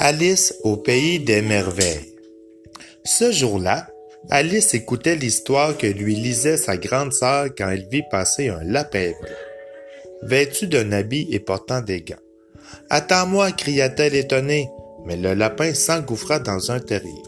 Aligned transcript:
Alice 0.00 0.54
au 0.62 0.76
pays 0.76 1.18
des 1.18 1.42
merveilles. 1.42 2.14
Ce 3.02 3.32
jour-là, 3.32 3.88
Alice 4.30 4.72
écoutait 4.74 5.16
l'histoire 5.16 5.76
que 5.76 5.88
lui 5.88 6.14
lisait 6.14 6.56
sa 6.56 6.76
grande 6.76 7.12
sœur 7.12 7.46
quand 7.58 7.68
elle 7.68 7.88
vit 7.90 8.04
passer 8.08 8.48
un 8.48 8.62
lapin 8.62 9.10
blanc, 9.20 9.30
vêtu 10.22 10.68
d'un 10.68 10.92
habit 10.92 11.26
et 11.32 11.40
portant 11.40 11.80
des 11.80 12.02
gants. 12.02 12.14
Attends-moi, 12.90 13.50
cria-t-elle 13.50 14.14
étonnée, 14.14 14.70
mais 15.04 15.16
le 15.16 15.34
lapin 15.34 15.74
s'engouffra 15.74 16.38
dans 16.38 16.70
un 16.70 16.78
terrier. 16.78 17.22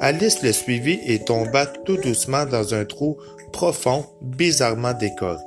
Alice 0.00 0.42
le 0.42 0.50
suivit 0.50 0.98
et 1.06 1.20
tomba 1.20 1.64
tout 1.64 1.96
doucement 1.96 2.44
dans 2.44 2.74
un 2.74 2.84
trou 2.86 3.18
profond, 3.52 4.04
bizarrement 4.20 4.94
décoré. 4.94 5.38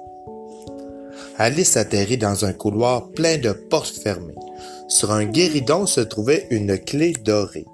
Alice 1.38 1.76
atterrit 1.76 2.18
dans 2.18 2.46
un 2.46 2.54
couloir 2.54 3.10
plein 3.10 3.38
de 3.38 3.52
portes 3.52 3.98
fermées. 4.02 4.34
Sur 4.94 5.10
un 5.12 5.26
guéridon 5.26 5.88
se 5.88 6.02
trouvait 6.02 6.46
une 6.52 6.78
clé 6.78 7.14
dorée. 7.14 7.66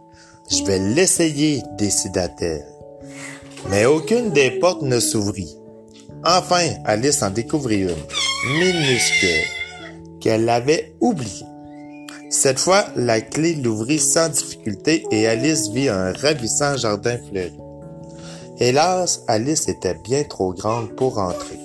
Je 0.50 0.64
vais 0.64 0.80
l'essayer, 0.80 1.62
décida-t-elle. 1.78 2.66
Mais 3.70 3.86
aucune 3.86 4.32
des 4.32 4.52
portes 4.52 4.84
ne 4.84 5.02
s'ouvrit. 5.02 5.58
Enfin, 6.24 6.66
Alice 6.86 7.22
en 7.22 7.30
découvrit 7.30 7.82
une, 7.82 8.58
minuscule, 8.58 9.44
qu'elle 10.22 10.48
avait 10.48 10.96
oubliée. 11.02 11.46
Cette 12.30 12.58
fois, 12.58 12.86
la 12.96 13.20
clé 13.20 13.56
l'ouvrit 13.56 14.00
sans 14.00 14.30
difficulté 14.30 15.04
et 15.12 15.28
Alice 15.28 15.72
vit 15.72 15.90
un 15.90 16.14
ravissant 16.14 16.78
jardin 16.78 17.18
fleuri. 17.30 17.60
Hélas, 18.60 19.24
Alice 19.28 19.68
était 19.68 19.98
bien 20.06 20.24
trop 20.24 20.54
grande 20.54 20.96
pour 20.96 21.18
entrer. 21.18 21.60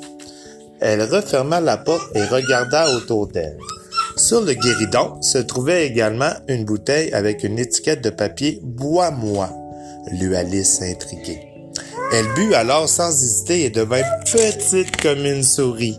Elle 0.80 1.02
referma 1.02 1.60
la 1.60 1.76
porte 1.76 2.10
et 2.16 2.24
regarda 2.24 2.92
autour 2.96 3.28
d'elle. 3.28 3.56
Sur 4.16 4.42
le 4.42 4.54
guéridon 4.54 5.20
se 5.22 5.38
trouvait 5.38 5.86
également 5.86 6.32
une 6.46 6.64
bouteille 6.64 7.12
avec 7.12 7.42
une 7.42 7.58
étiquette 7.58 8.00
de 8.00 8.10
papier 8.10 8.60
Bois-moi, 8.62 9.50
lut 10.12 10.36
Alice 10.36 10.80
intriguée. 10.82 11.48
Elle 12.12 12.32
but 12.34 12.54
alors 12.54 12.88
sans 12.88 13.10
hésiter 13.10 13.64
et 13.64 13.70
devint 13.70 14.04
petite 14.30 15.00
comme 15.00 15.26
une 15.26 15.42
souris. 15.42 15.98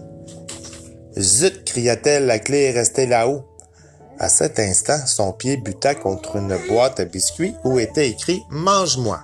Zut, 1.19 1.65
cria-t-elle, 1.65 2.25
la 2.25 2.39
clé 2.39 2.63
est 2.63 2.71
restée 2.71 3.05
là-haut. 3.05 3.43
À 4.17 4.29
cet 4.29 4.59
instant, 4.59 5.05
son 5.05 5.33
pied 5.33 5.57
buta 5.57 5.93
contre 5.93 6.37
une 6.37 6.57
boîte 6.69 7.01
à 7.01 7.05
biscuits 7.05 7.53
où 7.65 7.79
était 7.79 8.09
écrit 8.09 8.41
Mange-moi. 8.49 9.19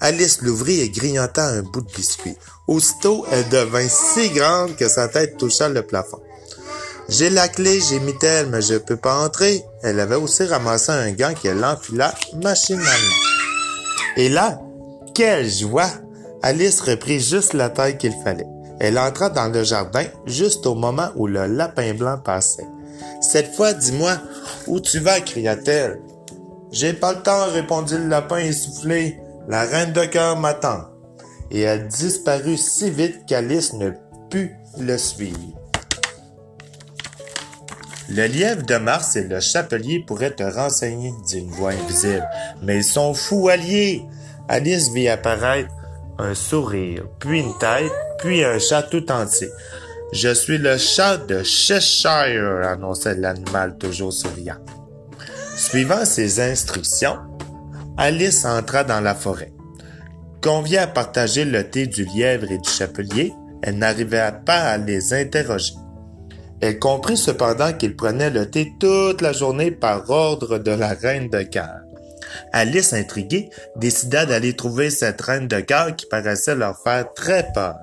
Alice 0.00 0.42
l'ouvrit 0.42 0.80
et 0.80 0.90
grignota 0.90 1.46
un 1.46 1.62
bout 1.62 1.80
de 1.80 1.92
biscuit. 1.92 2.36
Aussitôt, 2.68 3.24
elle 3.32 3.48
devint 3.48 3.88
si 3.88 4.28
grande 4.30 4.76
que 4.76 4.88
sa 4.88 5.08
tête 5.08 5.38
toucha 5.38 5.70
le 5.70 5.82
plafond. 5.86 6.20
J'ai 7.10 7.28
la 7.28 7.48
clé, 7.48 7.80
gémit-elle, 7.80 8.46
mais 8.46 8.62
je 8.62 8.76
peux 8.76 8.96
pas 8.96 9.18
entrer. 9.24 9.64
Elle 9.82 9.98
avait 9.98 10.14
aussi 10.14 10.44
ramassé 10.44 10.92
un 10.92 11.10
gant 11.10 11.34
qu'elle 11.34 11.64
enfila 11.64 12.14
machinalement. 12.40 12.86
Et 14.16 14.28
là, 14.28 14.60
quelle 15.12 15.50
joie! 15.50 15.90
Alice 16.40 16.80
reprit 16.80 17.18
juste 17.18 17.52
la 17.52 17.68
taille 17.68 17.98
qu'il 17.98 18.14
fallait. 18.22 18.46
Elle 18.78 18.96
entra 18.96 19.28
dans 19.28 19.52
le 19.52 19.64
jardin 19.64 20.04
juste 20.24 20.66
au 20.66 20.76
moment 20.76 21.08
où 21.16 21.26
le 21.26 21.46
lapin 21.46 21.94
blanc 21.94 22.16
passait. 22.24 22.66
Cette 23.20 23.56
fois, 23.56 23.72
dis-moi, 23.72 24.16
où 24.68 24.78
tu 24.78 25.00
vas? 25.00 25.20
cria-t-elle. 25.20 26.00
J'ai 26.70 26.92
pas 26.92 27.14
le 27.14 27.22
temps, 27.22 27.46
répondit 27.52 27.96
le 27.96 28.06
lapin 28.06 28.38
essoufflé. 28.38 29.18
La 29.48 29.64
reine 29.64 29.92
de 29.92 30.04
cœur 30.04 30.38
m'attend. 30.38 30.84
Et 31.50 31.62
elle 31.62 31.88
disparut 31.88 32.56
si 32.56 32.88
vite 32.88 33.26
qu'Alice 33.26 33.72
ne 33.72 33.90
put 34.30 34.54
le 34.78 34.96
suivre. 34.96 35.59
Le 38.12 38.26
lièvre 38.26 38.64
de 38.64 38.76
Mars 38.76 39.14
et 39.14 39.22
le 39.22 39.38
chapelier 39.38 40.00
pourraient 40.04 40.34
te 40.34 40.42
renseigner, 40.42 41.14
dit 41.26 41.38
une 41.38 41.50
voix 41.50 41.70
invisible. 41.70 42.28
Mais 42.60 42.78
ils 42.78 42.84
sont 42.84 43.14
fous 43.14 43.48
alliés. 43.48 44.02
Alice 44.48 44.90
vit 44.92 45.08
apparaître 45.08 45.70
un 46.18 46.34
sourire, 46.34 47.04
puis 47.20 47.40
une 47.40 47.56
tête, 47.58 47.92
puis 48.18 48.44
un 48.44 48.58
chat 48.58 48.82
tout 48.82 49.10
entier. 49.12 49.48
Je 50.12 50.34
suis 50.34 50.58
le 50.58 50.76
chat 50.76 51.18
de 51.18 51.44
Cheshire, 51.44 52.62
annonçait 52.64 53.14
l'animal 53.14 53.78
toujours 53.78 54.12
souriant. 54.12 54.58
Suivant 55.56 56.04
ses 56.04 56.40
instructions, 56.40 57.18
Alice 57.96 58.44
entra 58.44 58.82
dans 58.82 59.00
la 59.00 59.14
forêt. 59.14 59.52
Convient 60.42 60.82
à 60.82 60.86
partager 60.88 61.44
le 61.44 61.70
thé 61.70 61.86
du 61.86 62.04
lièvre 62.06 62.50
et 62.50 62.58
du 62.58 62.68
chapelier, 62.68 63.32
elle 63.62 63.78
n'arrivait 63.78 64.32
pas 64.44 64.62
à 64.62 64.78
les 64.78 65.12
interroger. 65.14 65.74
Elle 66.60 66.78
comprit 66.78 67.16
cependant 67.16 67.72
qu'ils 67.72 67.96
prenaient 67.96 68.30
le 68.30 68.50
thé 68.50 68.72
toute 68.78 69.22
la 69.22 69.32
journée 69.32 69.70
par 69.70 70.08
ordre 70.10 70.58
de 70.58 70.70
la 70.70 70.88
reine 70.88 71.28
de 71.28 71.42
cœur. 71.42 71.80
Alice, 72.52 72.92
intriguée, 72.92 73.50
décida 73.76 74.26
d'aller 74.26 74.54
trouver 74.54 74.90
cette 74.90 75.20
reine 75.20 75.48
de 75.48 75.60
cœur 75.60 75.96
qui 75.96 76.06
paraissait 76.06 76.54
leur 76.54 76.78
faire 76.78 77.12
très 77.14 77.50
peur. 77.52 77.76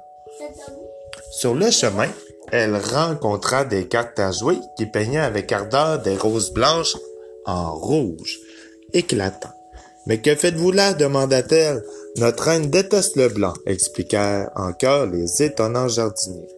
Sur 1.32 1.56
le 1.56 1.72
chemin, 1.72 2.08
elle 2.52 2.76
rencontra 2.76 3.66
des 3.66 3.88
cartes 3.88 4.20
à 4.20 4.32
jouer 4.32 4.58
qui 4.78 4.86
peignaient 4.86 5.20
avec 5.20 5.52
ardeur 5.52 6.00
des 6.00 6.16
roses 6.16 6.54
blanches 6.54 6.96
en 7.46 7.74
rouge, 7.74 8.38
éclatant. 8.94 9.54
Mais 10.06 10.20
que 10.22 10.36
faites-vous 10.36 10.72
là? 10.72 10.94
demanda-t-elle. 10.94 11.84
Notre 12.18 12.44
reine 12.44 12.70
déteste 12.70 13.18
le 13.18 13.28
blanc, 13.28 13.54
expliquèrent 13.66 14.50
encore 14.56 15.06
les 15.08 15.44
étonnants 15.44 15.90
jardiniers. 15.90 16.57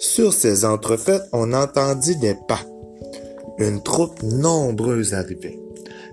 Sur 0.00 0.32
ces 0.32 0.64
entrefaites, 0.64 1.28
on 1.30 1.52
entendit 1.52 2.16
des 2.16 2.34
pas. 2.48 2.62
Une 3.58 3.82
troupe 3.82 4.22
nombreuse 4.22 5.12
arrivait. 5.12 5.58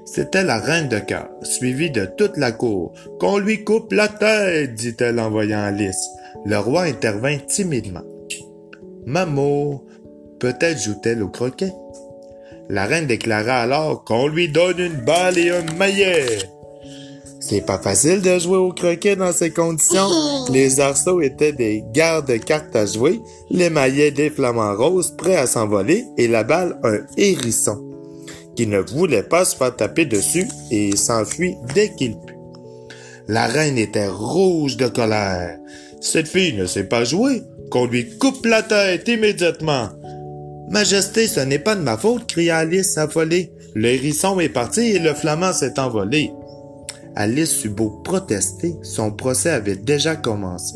C'était 0.03 0.43
la 0.43 0.59
reine 0.59 0.89
de 0.89 0.99
cœur, 0.99 1.29
suivie 1.41 1.89
de 1.89 2.05
toute 2.17 2.35
la 2.35 2.51
cour. 2.51 2.91
Qu'on 3.17 3.37
lui 3.37 3.63
coupe 3.63 3.93
la 3.93 4.09
tête, 4.09 4.75
dit-elle 4.75 5.21
en 5.21 5.29
voyant 5.29 5.61
Alice. 5.61 6.05
Le 6.45 6.57
roi 6.57 6.81
intervint 6.81 7.37
timidement. 7.37 8.03
Maman, 9.05 9.81
peut-être 10.39 10.79
joue-t-elle 10.79 11.23
au 11.23 11.29
croquet? 11.29 11.71
La 12.67 12.87
reine 12.87 13.07
déclara 13.07 13.61
alors 13.61 14.03
qu'on 14.03 14.27
lui 14.27 14.49
donne 14.49 14.79
une 14.79 15.05
balle 15.05 15.37
et 15.37 15.51
un 15.51 15.63
maillet. 15.77 16.25
C'est 17.49 17.65
pas 17.65 17.79
facile 17.79 18.21
de 18.21 18.37
jouer 18.39 18.57
au 18.57 18.73
croquet 18.73 19.15
dans 19.15 19.31
ces 19.31 19.51
conditions. 19.51 20.09
Les 20.51 20.81
arceaux 20.81 21.21
étaient 21.21 21.53
des 21.53 21.81
gardes-cartes 21.93 22.75
à 22.75 22.85
jouer, 22.85 23.21
les 23.49 23.69
maillets 23.69 24.11
des 24.11 24.29
flamants 24.29 24.75
roses 24.75 25.15
prêts 25.15 25.37
à 25.37 25.47
s'envoler 25.47 26.03
et 26.17 26.27
la 26.27 26.43
balle 26.43 26.77
un 26.83 26.99
hérisson 27.15 27.81
qui 28.57 28.67
ne 28.67 28.79
voulait 28.79 29.23
pas 29.23 29.45
se 29.45 29.55
faire 29.55 29.73
taper 29.73 30.05
dessus 30.05 30.47
et 30.71 30.97
s'enfuit 30.97 31.55
dès 31.73 31.93
qu'il 31.95 32.17
put. 32.19 32.35
La 33.29 33.45
reine 33.45 33.77
était 33.77 34.09
rouge 34.09 34.75
de 34.75 34.87
colère. 34.87 35.57
Cette 36.01 36.27
fille 36.27 36.53
ne 36.53 36.65
sait 36.65 36.85
pas 36.85 37.05
jouer. 37.05 37.43
Qu'on 37.69 37.85
lui 37.85 38.17
coupe 38.17 38.45
la 38.45 38.63
tête 38.63 39.07
immédiatement. 39.07 39.89
Majesté, 40.69 41.27
ce 41.27 41.41
n'est 41.41 41.59
pas 41.59 41.75
de 41.75 41.81
ma 41.81 41.97
faute, 41.97 42.27
cria 42.27 42.57
Alice 42.57 42.97
affolée. 42.97 43.51
Le 43.73 43.89
hérisson 43.89 44.39
est 44.39 44.49
parti 44.49 44.81
et 44.81 44.99
le 44.99 45.13
flamand 45.13 45.53
s'est 45.53 45.79
envolé. 45.79 46.31
Alice 47.19 47.65
beau 47.65 47.89
protester, 48.03 48.75
son 48.83 49.09
procès 49.09 49.49
avait 49.49 49.75
déjà 49.75 50.15
commencé. 50.15 50.75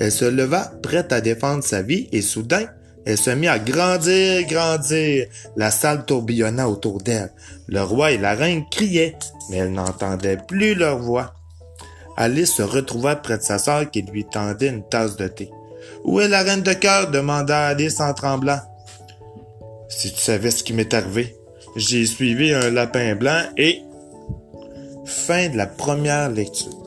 Elle 0.00 0.10
se 0.10 0.24
leva, 0.24 0.72
prête 0.82 1.12
à 1.12 1.20
défendre 1.20 1.62
sa 1.62 1.82
vie, 1.82 2.08
et 2.12 2.22
soudain, 2.22 2.64
elle 3.04 3.18
se 3.18 3.28
mit 3.28 3.46
à 3.46 3.58
grandir, 3.58 4.46
grandir. 4.46 5.26
La 5.54 5.70
salle 5.70 6.06
tourbillonna 6.06 6.66
autour 6.66 7.02
d'elle. 7.02 7.30
Le 7.66 7.82
roi 7.82 8.12
et 8.12 8.16
la 8.16 8.32
reine 8.32 8.64
criaient, 8.70 9.18
mais 9.50 9.58
elle 9.58 9.72
n'entendait 9.72 10.38
plus 10.38 10.74
leur 10.74 10.96
voix. 10.96 11.34
Alice 12.16 12.54
se 12.54 12.62
retrouva 12.62 13.16
près 13.16 13.36
de 13.36 13.42
sa 13.42 13.58
sœur 13.58 13.90
qui 13.90 14.00
lui 14.00 14.24
tendait 14.24 14.68
une 14.68 14.88
tasse 14.88 15.16
de 15.16 15.28
thé. 15.28 15.50
Où 16.04 16.20
est 16.20 16.28
la 16.28 16.42
reine 16.42 16.62
de 16.62 16.72
cœur? 16.72 17.10
demanda 17.10 17.66
Alice 17.66 18.00
en 18.00 18.14
tremblant. 18.14 18.60
Si 19.90 20.10
tu 20.10 20.20
savais 20.20 20.52
ce 20.52 20.64
qui 20.64 20.72
m'est 20.72 20.94
arrivé. 20.94 21.36
J'ai 21.76 22.06
suivi 22.06 22.54
un 22.54 22.70
lapin 22.70 23.14
blanc 23.14 23.42
et 23.58 23.82
Fin 25.04 25.48
de 25.48 25.56
la 25.56 25.66
première 25.66 26.30
lecture. 26.30 26.81